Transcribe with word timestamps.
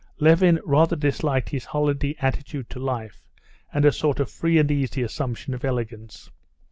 Levin 0.17 0.59
rather 0.65 0.95
disliked 0.95 1.49
his 1.49 1.65
holiday 1.65 2.15
attitude 2.19 2.67
to 2.71 2.79
life 2.79 3.29
and 3.71 3.85
a 3.85 3.91
sort 3.91 4.19
of 4.19 4.31
free 4.31 4.57
and 4.57 4.71
easy 4.71 5.03
assumption 5.03 5.53
of 5.53 5.63
elegance. 5.63 6.31